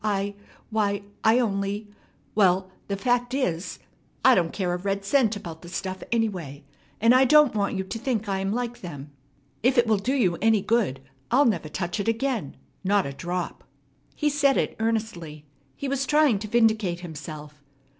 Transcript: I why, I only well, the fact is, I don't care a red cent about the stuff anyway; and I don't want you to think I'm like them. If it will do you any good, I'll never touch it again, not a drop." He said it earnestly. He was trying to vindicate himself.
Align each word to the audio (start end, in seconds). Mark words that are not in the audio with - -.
I 0.03 0.33
why, 0.71 1.03
I 1.23 1.37
only 1.37 1.87
well, 2.33 2.71
the 2.87 2.97
fact 2.97 3.35
is, 3.35 3.77
I 4.25 4.33
don't 4.33 4.51
care 4.51 4.73
a 4.73 4.77
red 4.77 5.05
cent 5.05 5.35
about 5.35 5.61
the 5.61 5.69
stuff 5.69 6.01
anyway; 6.11 6.63
and 6.99 7.13
I 7.13 7.23
don't 7.23 7.53
want 7.53 7.75
you 7.77 7.83
to 7.83 7.99
think 7.99 8.27
I'm 8.27 8.51
like 8.51 8.81
them. 8.81 9.11
If 9.61 9.77
it 9.77 9.85
will 9.85 9.99
do 9.99 10.15
you 10.15 10.37
any 10.41 10.63
good, 10.63 11.01
I'll 11.29 11.45
never 11.45 11.69
touch 11.69 11.99
it 11.99 12.07
again, 12.07 12.57
not 12.83 13.05
a 13.05 13.13
drop." 13.13 13.63
He 14.15 14.27
said 14.31 14.57
it 14.57 14.75
earnestly. 14.79 15.45
He 15.75 15.87
was 15.87 16.07
trying 16.07 16.39
to 16.39 16.47
vindicate 16.47 17.01
himself. 17.01 17.61